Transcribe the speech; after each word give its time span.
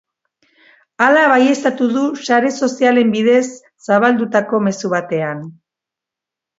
Hala 1.05 1.25
baieztatu 1.31 1.91
du 1.99 2.07
sare 2.29 2.51
sozialen 2.69 3.13
bidez 3.19 3.45
zabaldutako 3.91 4.65
mezu 4.71 4.95
batean. 4.99 5.49